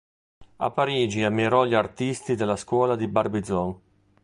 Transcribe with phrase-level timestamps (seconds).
[0.55, 3.79] A Parigi ammirò gli artisti della Scuola di Barbizon.